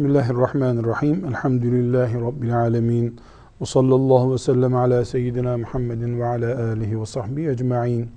[0.00, 1.24] Bismillahirrahmanirrahim.
[1.24, 3.16] Elhamdülillahi Rabbil alemin.
[3.60, 8.10] Ve sallallahu ve sellem ala seyyidina Muhammedin ve ala alihi ve sahbihi ecma'in.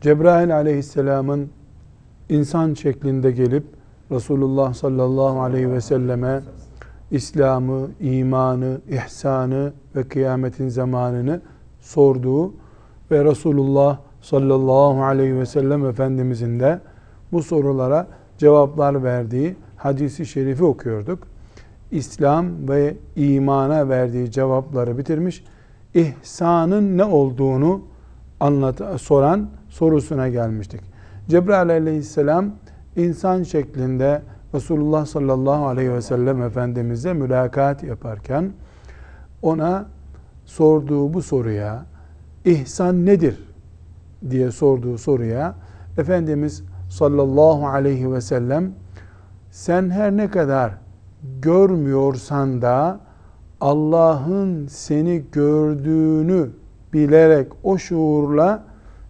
[0.00, 1.48] Cebrail aleyhisselamın
[2.28, 3.64] insan şeklinde gelip
[4.10, 6.40] Resulullah sallallahu aleyhi ve selleme
[7.10, 11.40] İslam'ı, imanı, ihsanı ve kıyametin zamanını
[11.80, 12.52] sorduğu
[13.10, 16.80] ve Resulullah sallallahu aleyhi ve sellem Efendimizin de
[17.32, 18.06] bu sorulara
[18.38, 21.26] cevaplar verdiği hadisi şerifi okuyorduk.
[21.90, 25.44] İslam ve imana verdiği cevapları bitirmiş.
[25.94, 27.82] İhsanın ne olduğunu
[28.40, 30.80] anlat soran sorusuna gelmiştik.
[31.28, 32.50] Cebrail aleyhisselam
[32.96, 34.22] insan şeklinde
[34.54, 38.52] Resulullah sallallahu aleyhi ve sellem Efendimiz'e mülakat yaparken
[39.42, 39.86] ona
[40.44, 41.84] sorduğu bu soruya
[42.44, 43.44] ihsan nedir
[44.30, 45.54] diye sorduğu soruya
[45.98, 48.72] Efendimiz sallallahu aleyhi ve sellem
[49.50, 50.72] sen her ne kadar
[51.42, 53.00] görmüyorsan da
[53.60, 56.50] Allah'ın seni gördüğünü
[56.92, 58.64] bilerek o şuurla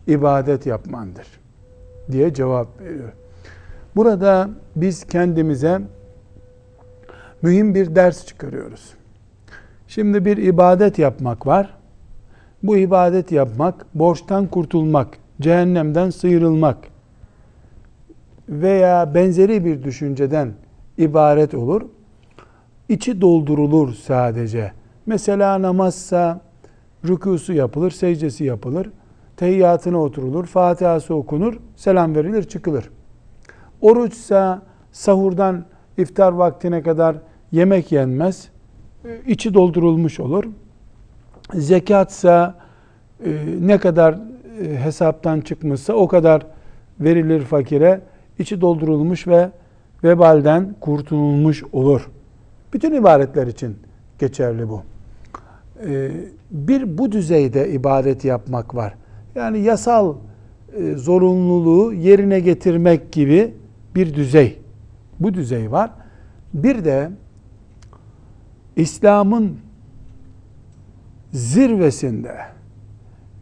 [0.06, 1.26] ibadet yapmandır
[2.12, 3.12] diye cevap veriyor.
[3.96, 5.80] Burada biz kendimize
[7.42, 8.94] mühim bir ders çıkarıyoruz.
[9.88, 11.74] Şimdi bir ibadet yapmak var.
[12.62, 15.08] Bu ibadet yapmak, borçtan kurtulmak,
[15.40, 16.78] cehennemden sıyrılmak
[18.50, 20.52] veya benzeri bir düşünceden
[20.98, 21.82] ibaret olur.
[22.88, 24.72] İçi doldurulur sadece.
[25.06, 26.40] Mesela namazsa
[27.08, 28.90] rükusu yapılır, secdesi yapılır,
[29.36, 32.90] tehiyyatına oturulur, Fatiha'sı okunur, selam verilir, çıkılır.
[33.80, 35.64] Oruçsa sahurdan
[35.98, 37.16] iftar vaktine kadar
[37.52, 38.48] yemek yenmez,
[39.26, 40.44] içi doldurulmuş olur.
[41.54, 42.54] Zekatsa
[43.24, 43.30] e,
[43.60, 44.18] ne kadar
[44.62, 46.46] e, hesaptan çıkmışsa o kadar
[47.00, 48.00] verilir fakire,
[48.40, 49.50] içi doldurulmuş ve
[50.04, 52.10] vebalden kurtulmuş olur.
[52.72, 53.76] Bütün ibaretler için
[54.18, 54.82] geçerli bu.
[55.86, 56.10] E,
[56.50, 58.94] bir bu düzeyde ibadet yapmak var.
[59.34, 60.14] Yani yasal
[60.94, 63.54] zorunluluğu yerine getirmek gibi
[63.94, 64.58] bir düzey.
[65.20, 65.90] Bu düzey var.
[66.54, 67.10] Bir de
[68.76, 69.56] İslam'ın
[71.32, 72.36] zirvesinde,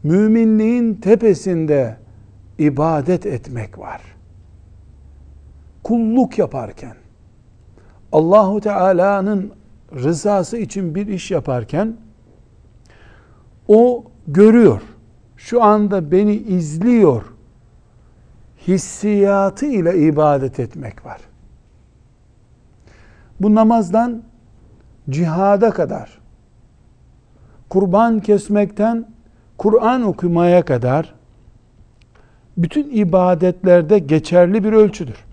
[0.02, 1.96] müminliğin tepesinde
[2.58, 4.00] ibadet etmek var.
[5.88, 6.94] Kulluk yaparken,
[8.12, 9.52] Allahu Teala'nın
[9.94, 11.96] rızası için bir iş yaparken
[13.68, 14.82] o görüyor.
[15.36, 17.24] Şu anda beni izliyor
[18.68, 21.20] hissiyatı ile ibadet etmek var.
[23.40, 24.22] Bu namazdan
[25.10, 26.18] cihada kadar,
[27.68, 29.06] kurban kesmekten
[29.58, 31.14] Kur'an okumaya kadar
[32.56, 35.27] bütün ibadetlerde geçerli bir ölçüdür.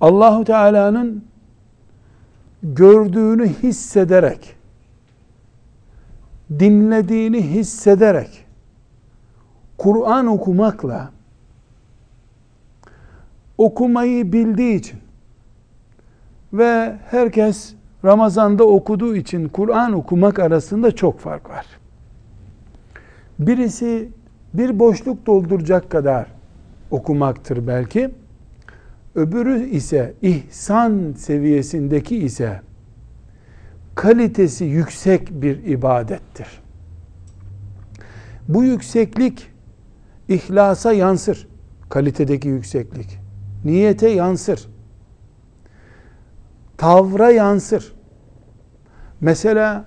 [0.00, 1.24] Allahu Teala'nın
[2.62, 4.56] gördüğünü hissederek,
[6.58, 8.44] dinlediğini hissederek
[9.78, 11.10] Kur'an okumakla
[13.58, 15.00] okumayı bildiği için
[16.52, 17.74] ve herkes
[18.04, 21.66] Ramazan'da okuduğu için Kur'an okumak arasında çok fark var.
[23.38, 24.08] Birisi
[24.54, 26.26] bir boşluk dolduracak kadar
[26.90, 28.10] okumaktır belki.
[29.14, 32.60] Öbürü ise ihsan seviyesindeki ise
[33.94, 36.48] kalitesi yüksek bir ibadettir.
[38.48, 39.48] Bu yükseklik
[40.28, 41.48] ihlasa yansır.
[41.88, 43.18] Kalitedeki yükseklik
[43.64, 44.68] niyete yansır.
[46.76, 47.92] Tavra yansır.
[49.20, 49.84] Mesela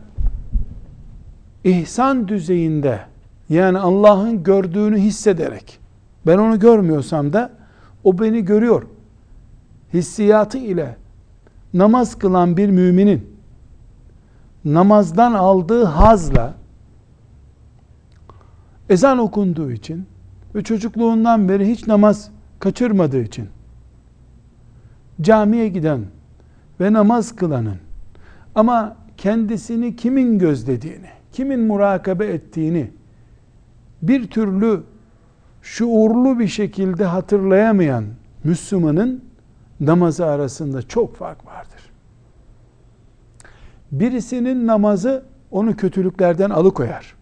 [1.64, 3.00] ihsan düzeyinde
[3.50, 5.80] yani Allah'ın gördüğünü hissederek
[6.28, 7.52] ben onu görmüyorsam da
[8.04, 8.84] o beni görüyor.
[9.94, 10.96] Hissiyatı ile
[11.74, 13.34] namaz kılan bir müminin
[14.66, 16.54] namazdan aldığı hazla
[18.90, 20.06] ezan okunduğu için
[20.56, 22.30] ve çocukluğundan beri hiç namaz
[22.60, 23.50] kaçırmadığı için
[25.22, 26.06] camiye giden
[26.80, 27.78] ve namaz kılanın
[28.56, 32.92] ama kendisini kimin gözlediğini, kimin murakabe ettiğini
[34.02, 34.84] bir türlü
[35.62, 38.06] şuurlu bir şekilde hatırlayamayan
[38.44, 39.24] Müslümanın
[39.80, 41.92] namazı arasında çok fark vardır.
[43.92, 47.16] Birisinin namazı onu kötülüklerden alıkoyar.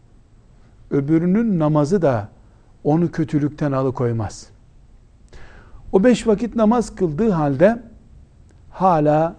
[0.92, 2.30] Öbürünün namazı da
[2.84, 4.48] onu kötülükten alıkoymaz.
[5.92, 7.84] O beş vakit namaz kıldığı halde
[8.70, 9.36] hala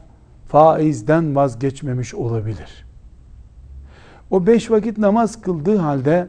[0.49, 2.87] faizden vazgeçmemiş olabilir.
[4.31, 6.29] O beş vakit namaz kıldığı halde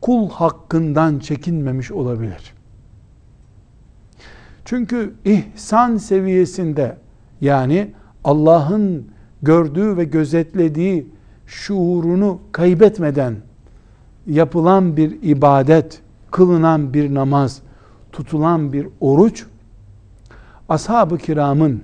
[0.00, 2.54] kul hakkından çekinmemiş olabilir.
[4.70, 6.96] Çünkü ihsan seviyesinde
[7.40, 7.90] Yani
[8.24, 9.06] Allah'ın
[9.42, 11.06] gördüğü ve gözetlediği
[11.46, 13.36] şuurunu kaybetmeden
[14.26, 17.62] yapılan bir ibadet, kılınan bir namaz,
[18.12, 19.46] tutulan bir oruç
[20.68, 21.82] ashab-ı kiramın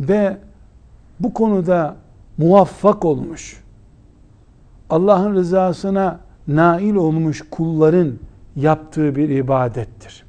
[0.00, 0.36] ve
[1.20, 1.96] bu konuda
[2.38, 3.62] muvaffak olmuş,
[4.90, 8.12] Allah'ın rızasına nail olmuş kulların
[8.56, 10.27] yaptığı bir ibadettir.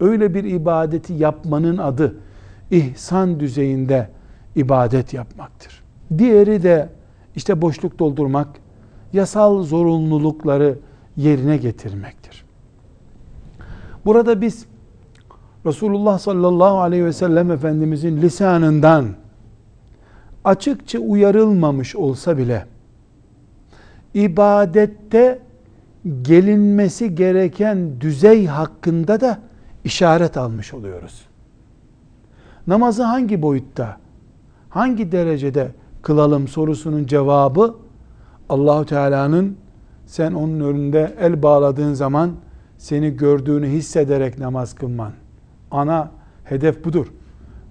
[0.00, 2.14] Öyle bir ibadeti yapmanın adı
[2.70, 4.08] ihsan düzeyinde
[4.56, 5.82] ibadet yapmaktır.
[6.18, 6.88] Diğeri de
[7.36, 8.48] işte boşluk doldurmak,
[9.12, 10.78] yasal zorunlulukları
[11.16, 12.44] yerine getirmektir.
[14.04, 14.66] Burada biz
[15.66, 19.06] Resulullah sallallahu aleyhi ve sellem Efendimizin lisanından
[20.44, 22.66] açıkça uyarılmamış olsa bile
[24.14, 25.38] ibadette
[26.22, 29.38] gelinmesi gereken düzey hakkında da
[29.88, 31.26] işaret almış oluyoruz.
[32.66, 33.96] Namazı hangi boyutta,
[34.68, 37.74] hangi derecede kılalım sorusunun cevabı
[38.48, 39.56] Allahu Teala'nın
[40.06, 42.32] sen onun önünde el bağladığın zaman
[42.78, 45.12] seni gördüğünü hissederek namaz kılman.
[45.70, 46.10] Ana
[46.44, 47.06] hedef budur.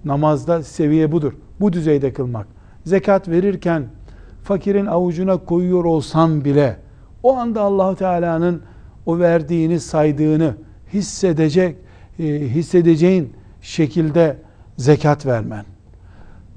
[0.04, 1.32] Namazda seviye budur.
[1.60, 2.46] Bu düzeyde kılmak.
[2.84, 3.86] Zekat verirken
[4.42, 6.76] fakirin avucuna koyuyor olsam bile
[7.22, 8.62] o anda Allahu Teala'nın
[9.06, 10.54] o verdiğini saydığını
[10.92, 11.76] hissedecek
[12.18, 14.36] e, hissedeceğin şekilde
[14.76, 15.64] zekat vermen.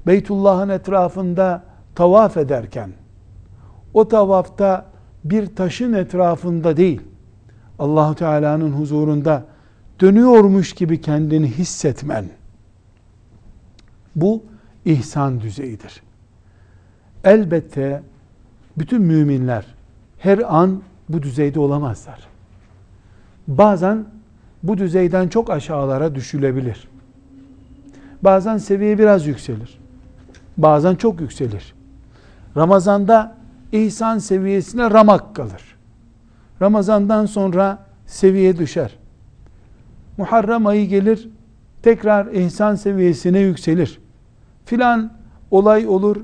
[0.06, 1.62] Beytullah'ın etrafında
[1.94, 2.90] tavaf ederken
[3.94, 4.86] o tavafta
[5.24, 7.00] bir taşın etrafında değil
[7.78, 9.44] Allahu Teala'nın huzurunda
[10.00, 12.24] dönüyormuş gibi kendini hissetmen
[14.16, 14.42] bu
[14.84, 16.02] ihsan düzeyidir.
[17.24, 18.02] Elbette
[18.78, 19.66] bütün müminler
[20.18, 22.20] her an bu düzeyde olamazlar.
[23.48, 24.04] Bazen
[24.62, 26.88] bu düzeyden çok aşağılara düşülebilir.
[28.22, 29.78] Bazen seviye biraz yükselir.
[30.56, 31.74] Bazen çok yükselir.
[32.56, 33.36] Ramazanda
[33.72, 35.76] ihsan seviyesine ramak kalır.
[36.62, 38.98] Ramazandan sonra seviye düşer.
[40.16, 41.28] Muharrem ayı gelir,
[41.82, 44.00] tekrar ihsan seviyesine yükselir.
[44.64, 45.12] Filan
[45.50, 46.16] olay olur,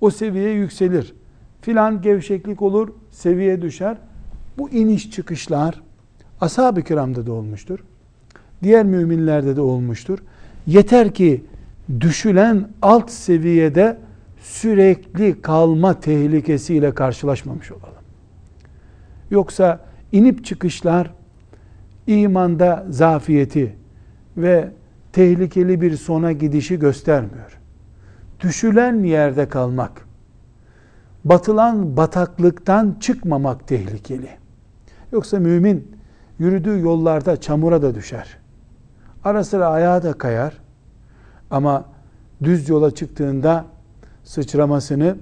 [0.00, 1.14] o seviye yükselir.
[1.60, 3.96] Filan gevşeklik olur, seviye düşer.
[4.58, 5.83] Bu iniş çıkışlar
[6.44, 7.78] ashab-ı kiramda da olmuştur.
[8.62, 10.18] Diğer müminlerde de olmuştur.
[10.66, 11.44] Yeter ki
[12.00, 13.98] düşülen alt seviyede
[14.40, 18.04] sürekli kalma tehlikesiyle karşılaşmamış olalım.
[19.30, 19.80] Yoksa
[20.12, 21.10] inip çıkışlar
[22.06, 23.76] imanda zafiyeti
[24.36, 24.70] ve
[25.12, 27.58] tehlikeli bir sona gidişi göstermiyor.
[28.40, 30.06] Düşülen yerde kalmak,
[31.24, 34.28] batılan bataklıktan çıkmamak tehlikeli.
[35.12, 35.93] Yoksa mümin
[36.38, 38.38] yürüdüğü yollarda çamura da düşer.
[39.24, 40.54] Ara sıra ayağa da kayar.
[41.50, 41.84] Ama
[42.42, 43.64] düz yola çıktığında
[44.24, 45.16] sıçramasını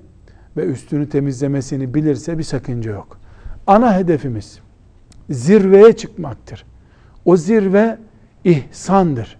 [0.57, 3.19] ve üstünü temizlemesini bilirse bir sakınca yok.
[3.67, 4.59] Ana hedefimiz
[5.31, 6.65] zirveye çıkmaktır.
[7.25, 7.99] O zirve
[8.45, 9.39] ihsandır.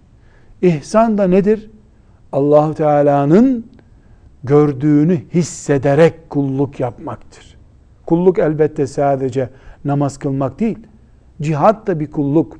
[0.63, 1.71] İhsan da nedir?
[2.33, 3.67] Allahu Teala'nın
[4.45, 7.57] gördüğünü hissederek kulluk yapmaktır.
[8.07, 9.51] Kulluk elbette sadece
[9.85, 10.79] namaz kılmak değil.
[11.43, 12.59] Cihat da bir kulluk.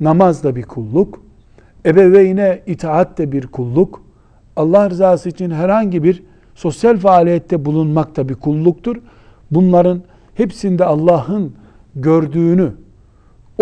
[0.00, 1.22] Namaz da bir kulluk.
[1.86, 4.02] Ebeveyne itaat de bir kulluk.
[4.56, 6.22] Allah rızası için herhangi bir
[6.54, 8.96] sosyal faaliyette bulunmak da bir kulluktur.
[9.50, 10.02] Bunların
[10.34, 11.52] hepsinde Allah'ın
[11.96, 12.72] gördüğünü,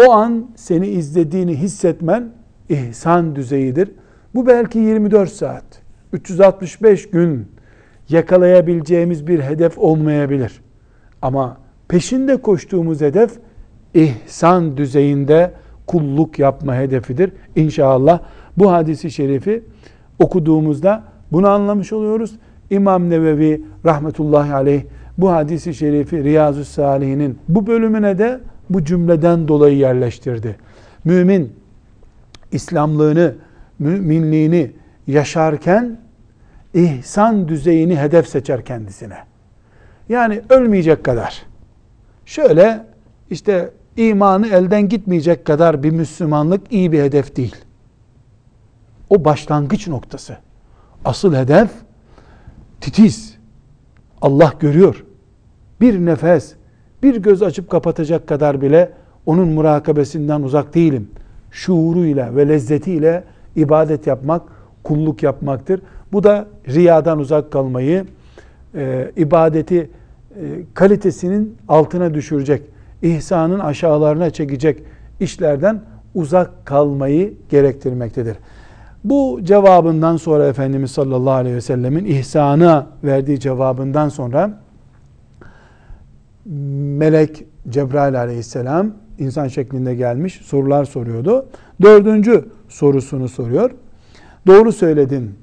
[0.06, 2.32] o an seni izlediğini hissetmen
[2.68, 3.90] ihsan düzeyidir.
[4.34, 5.64] Bu belki 24 saat,
[6.12, 7.46] 365 gün
[8.08, 10.60] yakalayabileceğimiz bir hedef olmayabilir.
[11.22, 11.56] Ama
[11.88, 13.38] peşinde koştuğumuz hedef
[13.94, 15.52] ihsan düzeyinde
[15.86, 17.32] kulluk yapma hedefidir.
[17.56, 18.20] İnşallah
[18.56, 19.62] bu hadisi şerifi
[20.18, 21.02] okuduğumuzda
[21.32, 22.36] bunu anlamış oluyoruz.
[22.70, 24.82] İmam Nevevi rahmetullahi aleyh
[25.18, 28.40] bu hadisi şerifi Riyazu Salihinin bu bölümüne de
[28.70, 30.56] bu cümleden dolayı yerleştirdi.
[31.04, 31.52] Mümin
[32.52, 33.34] İslamlığını,
[33.78, 34.70] müminliğini
[35.06, 35.98] yaşarken
[36.74, 39.18] ihsan düzeyini hedef seçer kendisine.
[40.08, 41.42] Yani ölmeyecek kadar.
[42.26, 42.84] Şöyle
[43.30, 47.56] işte imanı elden gitmeyecek kadar bir Müslümanlık iyi bir hedef değil.
[49.10, 50.36] O başlangıç noktası.
[51.04, 51.70] Asıl hedef
[52.80, 53.38] titiz.
[54.22, 55.04] Allah görüyor.
[55.80, 56.54] Bir nefes,
[57.02, 58.92] bir göz açıp kapatacak kadar bile
[59.26, 61.10] onun murakabesinden uzak değilim.
[61.50, 63.24] Şuuruyla ve lezzetiyle
[63.56, 64.42] ibadet yapmak,
[64.84, 65.80] kulluk yapmaktır.
[66.12, 68.06] Bu da riyadan uzak kalmayı,
[68.74, 70.42] e, ibadeti e,
[70.74, 72.62] kalitesinin altına düşürecek
[73.02, 74.82] ihsanın aşağılarına çekecek
[75.20, 75.80] işlerden
[76.14, 78.36] uzak kalmayı gerektirmektedir.
[79.04, 84.60] Bu cevabından sonra Efendimiz sallallahu aleyhi ve sellemin ihsana verdiği cevabından sonra
[86.46, 91.46] melek Cebrail aleyhisselam insan şeklinde gelmiş sorular soruyordu.
[91.82, 93.70] Dördüncü sorusunu soruyor.
[94.46, 95.34] Doğru söyledin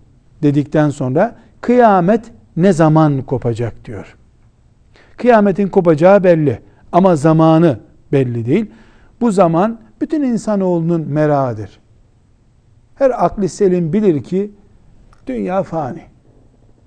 [0.44, 4.16] dedikten sonra kıyamet ne zaman kopacak diyor.
[5.18, 6.60] Kıyametin kopacağı belli
[6.96, 7.80] ama zamanı
[8.12, 8.66] belli değil.
[9.22, 11.80] Bu zaman bütün insanoğlunun merağıdır.
[12.96, 14.52] Her akli selim bilir ki
[15.28, 16.02] dünya fani.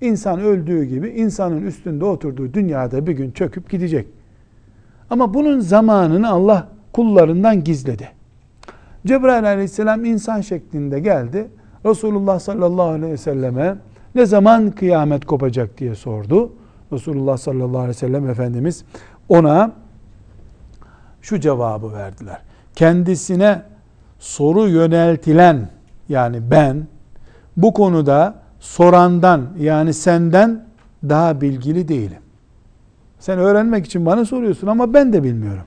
[0.01, 4.07] İnsan öldüğü gibi insanın üstünde oturduğu dünyada bir gün çöküp gidecek.
[5.09, 8.09] Ama bunun zamanını Allah kullarından gizledi.
[9.07, 11.47] Cebrail aleyhisselam insan şeklinde geldi.
[11.85, 13.75] Resulullah sallallahu aleyhi ve selleme
[14.15, 16.53] ne zaman kıyamet kopacak diye sordu.
[16.93, 18.85] Resulullah sallallahu aleyhi ve sellem Efendimiz
[19.29, 19.71] ona
[21.21, 22.41] şu cevabı verdiler.
[22.75, 23.61] Kendisine
[24.19, 25.69] soru yöneltilen
[26.09, 26.87] yani ben
[27.57, 30.65] bu konuda sorandan yani senden
[31.03, 32.21] daha bilgili değilim.
[33.19, 35.65] Sen öğrenmek için bana soruyorsun ama ben de bilmiyorum.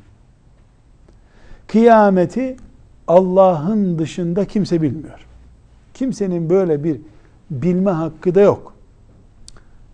[1.69, 2.57] Kıyameti
[3.09, 5.27] Allah'ın dışında kimse bilmiyor.
[5.95, 7.01] Kimsenin böyle bir
[7.51, 8.75] bilme hakkı da yok.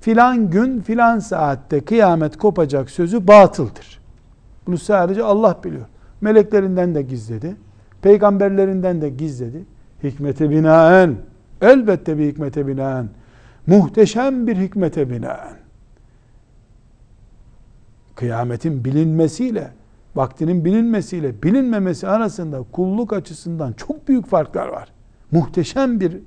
[0.00, 3.97] Filan gün filan saatte kıyamet kopacak sözü batıldır.
[4.68, 5.86] Bunu sadece Allah biliyor.
[6.20, 7.56] Meleklerinden de gizledi.
[8.02, 9.64] Peygamberlerinden de gizledi.
[10.02, 11.16] Hikmete binaen,
[11.60, 13.08] elbette bir hikmete binaen,
[13.66, 15.56] muhteşem bir hikmete binaen.
[18.14, 19.70] Kıyametin bilinmesiyle,
[20.16, 24.88] vaktinin bilinmesiyle, bilinmemesi arasında kulluk açısından çok büyük farklar var.
[25.30, 26.18] Muhteşem bir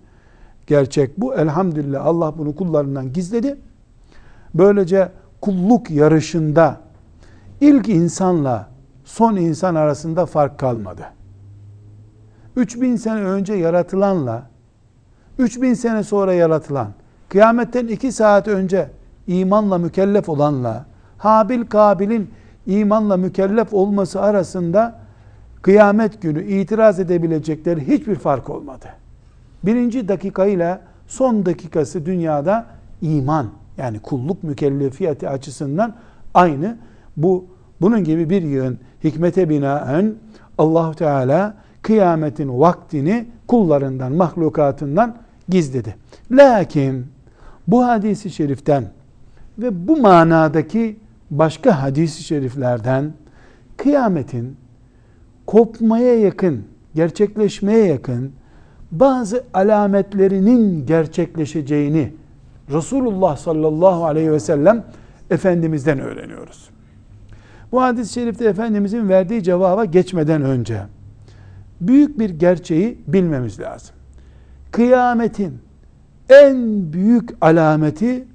[0.67, 1.35] gerçek bu.
[1.35, 3.57] Elhamdülillah Allah bunu kullarından gizledi.
[4.53, 6.90] Böylece kulluk yarışında
[7.61, 8.67] ilk insanla
[9.03, 11.01] son insan arasında fark kalmadı.
[12.55, 14.43] 3000 sene önce yaratılanla
[15.37, 16.87] 3000 sene sonra yaratılan,
[17.29, 18.89] kıyametten 2 saat önce
[19.27, 20.85] imanla mükellef olanla
[21.17, 22.29] Habil Kabil'in
[22.67, 24.99] imanla mükellef olması arasında
[25.61, 28.85] kıyamet günü itiraz edebilecekleri hiçbir fark olmadı.
[29.63, 32.65] Birinci dakikayla son dakikası dünyada
[33.01, 35.95] iman yani kulluk mükellefiyeti açısından
[36.33, 36.77] aynı.
[37.23, 37.45] Bu
[37.81, 40.15] bunun gibi bir yığın hikmete binaen
[40.57, 45.17] Allah Teala kıyametin vaktini kullarından, mahlukatından
[45.49, 45.95] gizledi.
[46.31, 47.05] Lakin
[47.67, 48.85] bu hadisi şeriften
[49.59, 50.99] ve bu manadaki
[51.31, 53.13] başka hadisi şeriflerden
[53.77, 54.57] kıyametin
[55.45, 56.63] kopmaya yakın,
[56.95, 58.31] gerçekleşmeye yakın
[58.91, 62.13] bazı alametlerinin gerçekleşeceğini
[62.69, 64.85] Resulullah sallallahu aleyhi ve sellem
[65.29, 66.70] Efendimiz'den öğreniyoruz.
[67.71, 70.81] Bu hadis-i şerifte Efendimizin verdiği cevaba geçmeden önce
[71.81, 73.95] büyük bir gerçeği bilmemiz lazım.
[74.71, 75.57] Kıyametin
[76.29, 76.57] en
[76.93, 78.25] büyük alameti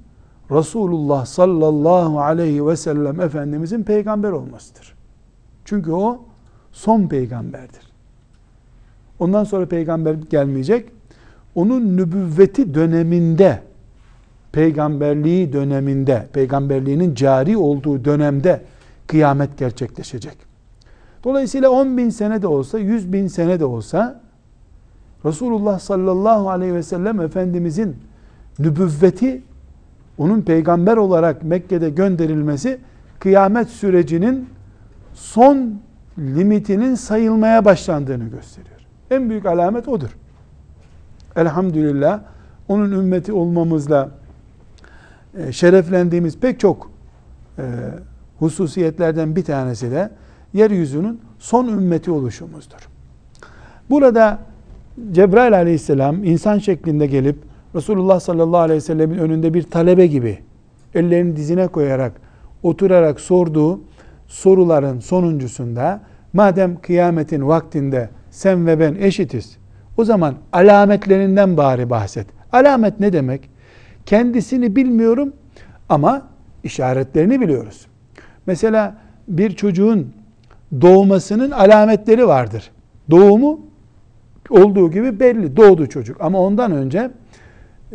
[0.51, 4.95] Resulullah sallallahu aleyhi ve sellem Efendimizin peygamber olmasıdır.
[5.65, 6.21] Çünkü o
[6.71, 7.87] son peygamberdir.
[9.19, 10.89] Ondan sonra peygamber gelmeyecek.
[11.55, 13.61] Onun nübüvveti döneminde,
[14.51, 18.61] peygamberliği döneminde, peygamberliğinin cari olduğu dönemde
[19.07, 20.37] kıyamet gerçekleşecek.
[21.23, 24.21] Dolayısıyla 10 bin sene de olsa, 100 bin sene de olsa
[25.25, 27.95] Resulullah sallallahu aleyhi ve sellem Efendimizin
[28.59, 29.41] nübüvveti
[30.17, 32.79] onun peygamber olarak Mekke'de gönderilmesi
[33.19, 34.49] kıyamet sürecinin
[35.13, 35.79] son
[36.17, 38.77] limitinin sayılmaya başlandığını gösteriyor.
[39.11, 40.17] En büyük alamet odur.
[41.35, 42.19] Elhamdülillah
[42.67, 44.09] onun ümmeti olmamızla
[45.37, 46.91] e, şereflendiğimiz pek çok
[47.57, 47.63] e,
[48.39, 50.09] hususiyetlerden bir tanesi de
[50.53, 52.89] yeryüzünün son ümmeti oluşumuzdur.
[53.89, 54.39] Burada
[55.11, 57.37] Cebrail aleyhisselam insan şeklinde gelip
[57.75, 60.39] Resulullah sallallahu aleyhi ve sellemin önünde bir talebe gibi
[60.95, 62.13] ellerini dizine koyarak
[62.63, 63.79] oturarak sorduğu
[64.27, 66.01] soruların sonuncusunda
[66.33, 69.57] madem kıyametin vaktinde sen ve ben eşitiz
[69.97, 72.27] o zaman alametlerinden bari bahset.
[72.51, 73.49] Alamet ne demek?
[74.05, 75.33] Kendisini bilmiyorum
[75.89, 76.27] ama
[76.63, 77.87] işaretlerini biliyoruz.
[78.47, 80.13] Mesela bir çocuğun
[80.81, 82.71] doğmasının alametleri vardır.
[83.11, 83.59] Doğumu
[84.49, 85.57] olduğu gibi belli.
[85.57, 86.17] Doğdu çocuk.
[86.21, 87.11] Ama ondan önce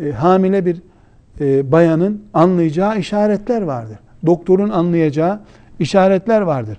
[0.03, 0.83] e, hamile bir
[1.41, 3.99] e, bayanın anlayacağı işaretler vardır.
[4.27, 5.41] Doktorun anlayacağı
[5.79, 6.79] işaretler vardır.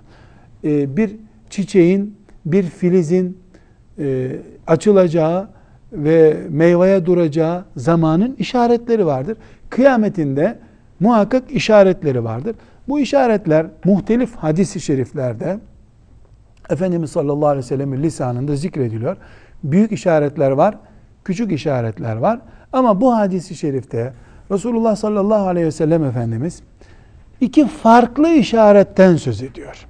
[0.64, 1.16] E, bir
[1.50, 2.16] çiçeğin,
[2.46, 3.38] bir filizin
[3.98, 5.48] e, açılacağı
[5.92, 9.36] ve meyveye duracağı zamanın işaretleri vardır.
[9.70, 10.58] Kıyametinde
[11.00, 12.56] muhakkak işaretleri vardır.
[12.88, 15.58] Bu işaretler muhtelif hadis-i şeriflerde
[16.70, 19.16] Efendimiz sallallahu aleyhi ve sellem'in lisanında zikrediliyor.
[19.64, 20.78] Büyük işaretler var,
[21.24, 22.40] küçük işaretler var.
[22.72, 24.12] Ama bu hadisi şerifte
[24.50, 26.62] Resulullah sallallahu aleyhi ve sellem Efendimiz
[27.40, 29.86] iki farklı işaretten söz ediyor.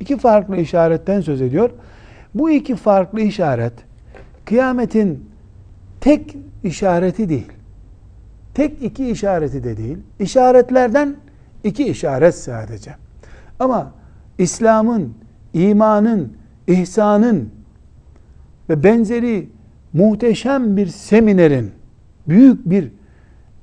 [0.00, 1.70] İki farklı işaretten söz ediyor.
[2.34, 3.72] Bu iki farklı işaret
[4.44, 5.30] kıyametin
[6.00, 7.52] tek işareti değil.
[8.54, 9.98] Tek iki işareti de değil.
[10.20, 11.16] İşaretlerden
[11.64, 12.94] iki işaret sadece.
[13.58, 13.92] Ama
[14.38, 15.14] İslam'ın,
[15.54, 16.32] imanın,
[16.66, 17.50] ihsanın
[18.68, 19.48] ve benzeri
[19.92, 21.70] muhteşem bir seminerin,
[22.28, 22.92] büyük bir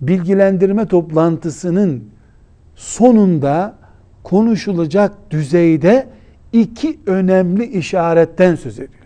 [0.02, 2.04] bilgilendirme toplantısının
[2.76, 3.76] sonunda
[4.24, 6.08] konuşulacak düzeyde
[6.54, 9.00] iki önemli işaretten söz ediliyor.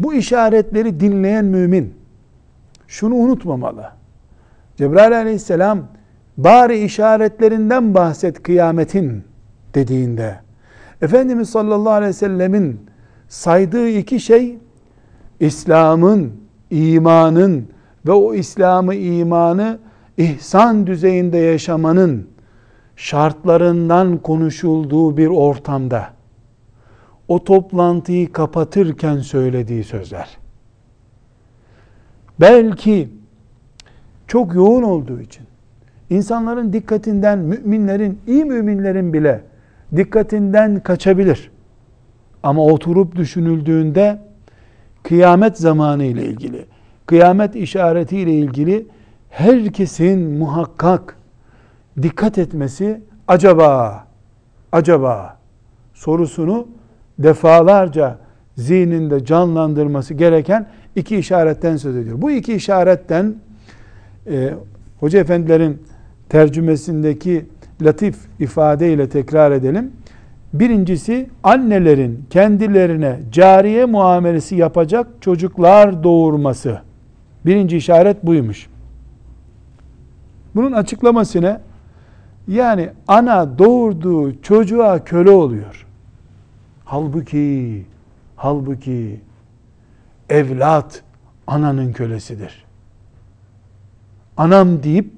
[0.00, 1.94] Bu işaretleri dinleyen mümin
[2.88, 3.90] şunu unutmamalı.
[4.76, 5.88] Cebrail aleyhisselam
[6.36, 9.24] bari işaretlerinden bahset kıyametin
[9.74, 10.40] dediğinde
[11.02, 12.80] Efendimiz sallallahu aleyhi ve sellemin
[13.28, 14.58] saydığı iki şey
[15.40, 16.32] İslam'ın,
[16.70, 17.68] imanın
[18.06, 19.78] ve o İslam'ı, imanı
[20.16, 22.28] ihsan düzeyinde yaşamanın
[22.96, 26.06] şartlarından konuşulduğu bir ortamda
[27.28, 30.38] o toplantıyı kapatırken söylediği sözler.
[32.40, 33.08] Belki
[34.26, 35.46] çok yoğun olduğu için
[36.10, 39.40] insanların dikkatinden müminlerin, iyi müminlerin bile
[39.96, 41.50] dikkatinden kaçabilir.
[42.42, 44.18] Ama oturup düşünüldüğünde
[45.02, 46.66] kıyamet zamanı ile ilgili,
[47.06, 48.86] kıyamet işareti ile ilgili
[49.30, 51.16] herkesin muhakkak
[52.02, 54.04] dikkat etmesi acaba
[54.72, 55.38] acaba
[55.94, 56.68] sorusunu
[57.18, 58.18] defalarca
[58.56, 60.66] zihninde canlandırması gereken
[60.96, 62.22] iki işaretten söz ediyor.
[62.22, 63.34] Bu iki işaretten
[64.26, 64.54] e,
[65.00, 65.82] Hoca efendilerin
[66.28, 67.46] tercümesindeki
[67.82, 69.92] latif ifadeyle tekrar edelim.
[70.52, 76.80] Birincisi annelerin kendilerine cariye muamelesi yapacak çocuklar doğurması.
[77.46, 78.66] Birinci işaret buymuş.
[80.54, 81.60] Bunun açıklamasını
[82.48, 85.86] yani ana doğurduğu çocuğa köle oluyor.
[86.84, 87.84] Halbuki
[88.36, 89.20] halbuki
[90.30, 91.02] evlat
[91.46, 92.64] ananın kölesidir.
[94.36, 95.15] Anam deyip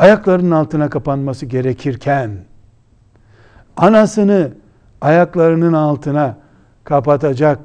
[0.00, 2.30] ayaklarının altına kapanması gerekirken
[3.76, 4.52] anasını
[5.00, 6.38] ayaklarının altına
[6.84, 7.58] kapatacak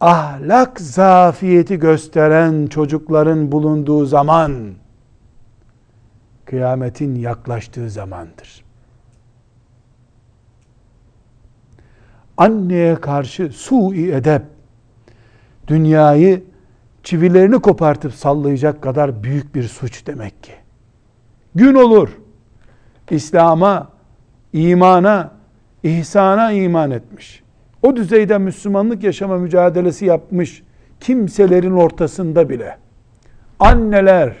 [0.00, 4.74] ahlak zafiyeti gösteren çocukların bulunduğu zaman
[6.44, 8.64] kıyametin yaklaştığı zamandır.
[12.36, 14.42] Anneye karşı sui edep
[15.66, 16.44] dünyayı
[17.02, 20.59] çivilerini kopartıp sallayacak kadar büyük bir suç demek ki.
[21.54, 22.08] Gün olur.
[23.10, 23.88] İslam'a,
[24.52, 25.30] imana,
[25.82, 27.42] ihsana iman etmiş.
[27.82, 30.62] O düzeyde Müslümanlık yaşama mücadelesi yapmış
[31.00, 32.76] kimselerin ortasında bile
[33.60, 34.36] anneler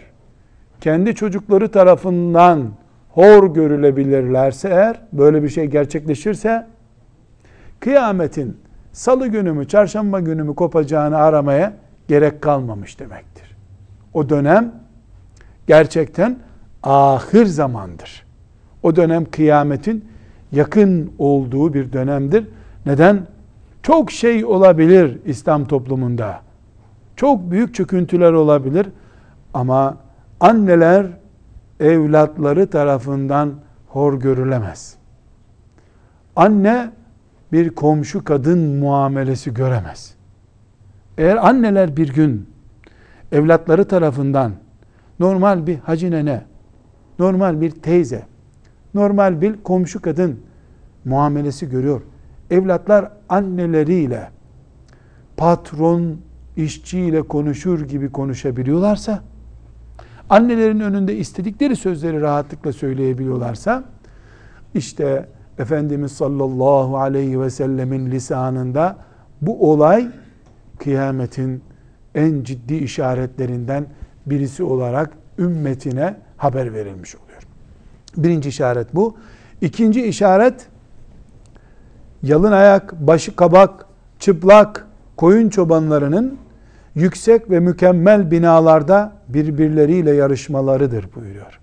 [0.80, 2.70] kendi çocukları tarafından
[3.10, 6.66] hor görülebilirlerse eğer böyle bir şey gerçekleşirse
[7.80, 8.56] kıyametin
[8.92, 11.72] salı günü mü çarşamba günü mü kopacağını aramaya
[12.08, 13.56] gerek kalmamış demektir.
[14.14, 14.72] O dönem
[15.66, 16.38] gerçekten
[16.82, 18.26] ahir zamandır.
[18.82, 20.04] O dönem kıyametin
[20.52, 22.46] yakın olduğu bir dönemdir.
[22.86, 23.26] Neden?
[23.82, 26.40] Çok şey olabilir İslam toplumunda.
[27.16, 28.86] Çok büyük çöküntüler olabilir
[29.54, 29.96] ama
[30.40, 31.06] anneler
[31.80, 33.54] evlatları tarafından
[33.88, 34.94] hor görülemez.
[36.36, 36.90] Anne
[37.52, 40.14] bir komşu kadın muamelesi göremez.
[41.18, 42.48] Eğer anneler bir gün
[43.32, 44.52] evlatları tarafından
[45.20, 46.42] normal bir hacı nene,
[47.20, 48.22] normal bir teyze,
[48.94, 50.40] normal bir komşu kadın
[51.04, 52.02] muamelesi görüyor.
[52.50, 54.30] Evlatlar anneleriyle
[55.36, 56.16] patron
[56.56, 59.22] işçiyle konuşur gibi konuşabiliyorlarsa,
[60.30, 63.84] annelerin önünde istedikleri sözleri rahatlıkla söyleyebiliyorlarsa,
[64.74, 65.26] işte
[65.58, 68.96] Efendimiz sallallahu aleyhi ve sellemin lisanında
[69.40, 70.08] bu olay
[70.78, 71.62] kıyametin
[72.14, 73.86] en ciddi işaretlerinden
[74.26, 77.42] birisi olarak ümmetine haber verilmiş oluyor.
[78.16, 79.16] Birinci işaret bu.
[79.60, 80.66] İkinci işaret
[82.22, 83.86] yalın ayak, başı kabak,
[84.18, 86.38] çıplak koyun çobanlarının
[86.94, 91.60] yüksek ve mükemmel binalarda birbirleriyle yarışmalarıdır buyuruyor.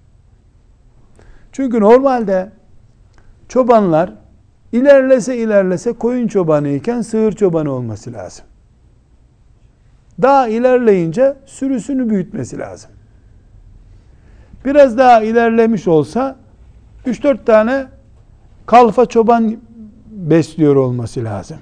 [1.52, 2.52] Çünkü normalde
[3.50, 4.14] çobanlar
[4.72, 8.46] ilerlese ilerlese koyun çobanı iken sığır çobanı olması lazım.
[10.22, 12.92] Daha ilerleyince sürüsünü büyütmesi lazım.
[14.68, 16.36] Biraz daha ilerlemiş olsa
[17.06, 17.86] 3-4 tane
[18.66, 19.58] kalfa çoban
[20.12, 21.58] besliyor olması lazım.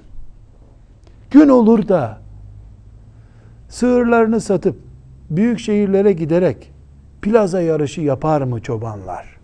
[1.31, 2.17] Gün olur da
[3.69, 4.75] sığırlarını satıp
[5.29, 6.71] büyük şehirlere giderek
[7.21, 9.37] plaza yarışı yapar mı çobanlar?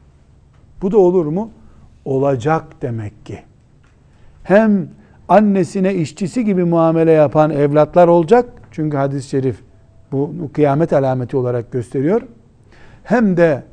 [0.82, 1.52] Bu da olur mu?
[2.06, 3.40] Olacak demek ki.
[4.44, 4.90] Hem
[5.30, 8.50] annesine işçisi gibi muamele yapan evlatlar olacak.
[8.72, 9.60] Çünkü hadis-i şerif
[10.12, 12.22] bu kıyamet alameti olarak gösteriyor.
[13.04, 13.64] Hem de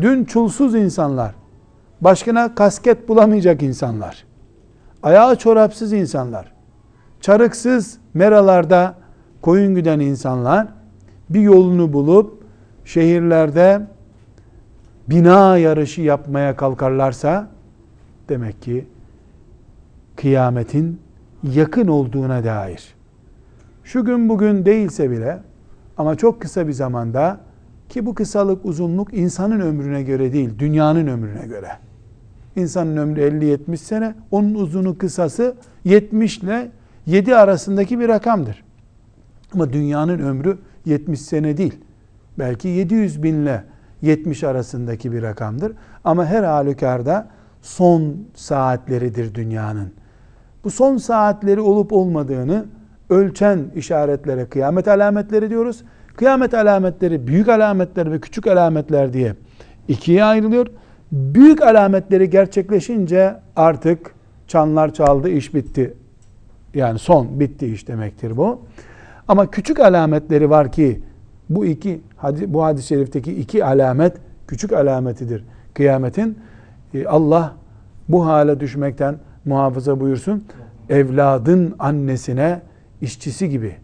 [0.00, 1.34] dün çulsuz insanlar,
[2.00, 4.24] başkına kasket bulamayacak insanlar,
[5.02, 6.52] ayağı çorapsız insanlar,
[7.20, 8.94] çarıksız meralarda
[9.42, 10.68] koyun güden insanlar
[11.30, 12.44] bir yolunu bulup
[12.84, 13.80] şehirlerde
[15.08, 17.48] bina yarışı yapmaya kalkarlarsa
[18.28, 18.86] demek ki
[20.16, 21.00] kıyametin
[21.42, 22.94] yakın olduğuna dair.
[23.84, 25.40] Şu gün bugün değilse bile
[25.96, 27.40] ama çok kısa bir zamanda
[27.94, 31.68] ki bu kısalık uzunluk insanın ömrüne göre değil, dünyanın ömrüne göre.
[32.56, 35.54] İnsanın ömrü 50-70 sene, onun uzunu kısası
[35.84, 36.70] 70 ile
[37.06, 38.64] 7 arasındaki bir rakamdır.
[39.54, 41.74] Ama dünyanın ömrü 70 sene değil.
[42.38, 43.64] Belki 700 binle
[44.02, 45.72] 70 arasındaki bir rakamdır.
[46.04, 47.28] Ama her halükarda
[47.62, 49.92] son saatleridir dünyanın.
[50.64, 52.64] Bu son saatleri olup olmadığını
[53.10, 55.84] ölçen işaretlere kıyamet alametleri diyoruz.
[56.16, 59.34] Kıyamet alametleri büyük alametler ve küçük alametler diye
[59.88, 60.66] ikiye ayrılıyor.
[61.12, 64.14] Büyük alametleri gerçekleşince artık
[64.46, 65.94] çanlar çaldı, iş bitti.
[66.74, 68.60] Yani son, bitti iş demektir bu.
[69.28, 71.00] Ama küçük alametleri var ki
[71.50, 72.00] bu iki
[72.46, 76.38] bu hadis-i şerifteki iki alamet küçük alametidir kıyametin.
[76.94, 77.54] E, Allah
[78.08, 80.44] bu hale düşmekten muhafaza buyursun.
[80.88, 82.60] Evladın annesine
[83.00, 83.76] işçisi gibi,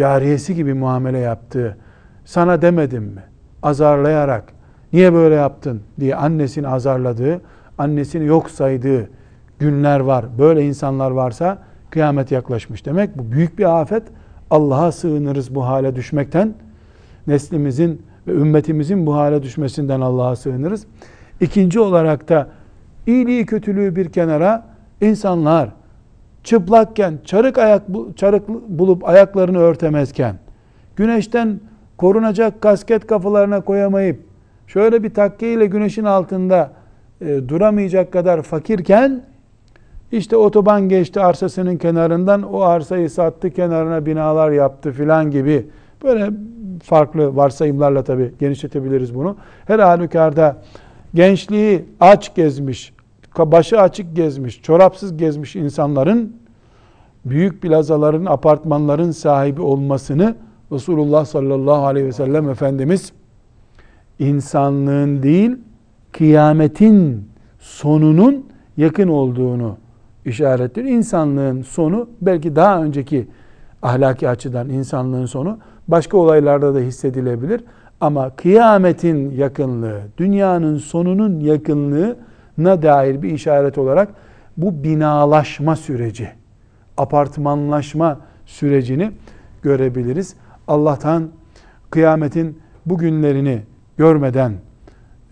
[0.00, 1.76] cariyesi gibi muamele yaptığı,
[2.24, 3.22] sana demedim mi?
[3.62, 4.44] Azarlayarak,
[4.92, 7.40] niye böyle yaptın diye annesini azarladığı,
[7.78, 9.10] annesini yok saydığı
[9.58, 10.24] günler var.
[10.38, 11.58] Böyle insanlar varsa
[11.90, 13.18] kıyamet yaklaşmış demek.
[13.18, 14.02] Bu büyük bir afet.
[14.50, 16.54] Allah'a sığınırız bu hale düşmekten.
[17.26, 20.86] Neslimizin ve ümmetimizin bu hale düşmesinden Allah'a sığınırız.
[21.40, 22.48] İkinci olarak da
[23.06, 24.66] iyiliği kötülüğü bir kenara
[25.00, 25.68] insanlar
[26.44, 27.82] çıplakken çarık ayak
[28.16, 30.36] çarık bulup ayaklarını örtemezken
[30.96, 31.60] güneşten
[31.96, 34.20] korunacak kasket kafalarına koyamayıp
[34.66, 36.70] şöyle bir takke ile güneşin altında
[37.20, 39.22] e, duramayacak kadar fakirken
[40.12, 45.66] işte otoban geçti arsasının kenarından o arsayı sattı kenarına binalar yaptı filan gibi
[46.04, 46.30] böyle
[46.82, 49.36] farklı varsayımlarla tabi genişletebiliriz bunu.
[49.66, 50.56] Her halükarda
[51.14, 52.92] gençliği aç gezmiş,
[53.52, 56.36] başı açık gezmiş, çorapsız gezmiş insanların
[57.24, 60.36] büyük plazaların, apartmanların sahibi olmasını
[60.72, 63.12] Resulullah sallallahu aleyhi ve sellem Efendimiz
[64.18, 65.56] insanlığın değil,
[66.12, 69.76] kıyametin sonunun yakın olduğunu
[70.24, 70.84] işarettir.
[70.84, 73.28] İnsanlığın sonu belki daha önceki
[73.82, 77.64] ahlaki açıdan insanlığın sonu başka olaylarda da hissedilebilir.
[78.00, 81.40] Ama kıyametin yakınlığı, dünyanın sonunun
[82.58, 84.08] yakınlığına dair bir işaret olarak
[84.56, 86.28] bu binalaşma süreci,
[86.96, 89.12] apartmanlaşma sürecini
[89.62, 90.34] görebiliriz.
[90.68, 91.30] Allah'tan
[91.90, 93.62] kıyametin bu günlerini
[93.96, 94.52] görmeden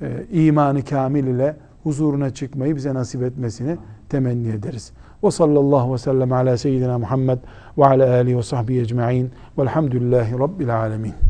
[0.00, 3.76] e, imanı kamil ile huzuruna çıkmayı bize nasip etmesini
[4.08, 4.92] temenni ederiz.
[5.24, 7.38] Ve sallallahu ve sellem ala seyyidina Muhammed
[7.78, 11.27] ve ala alihi ve sahbihi ecma'in velhamdülillahi rabbil alemin.